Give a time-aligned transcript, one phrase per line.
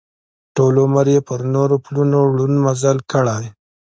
[0.55, 3.45] ټول عمر یې پر نورو پلونو ړوند مزل کړی.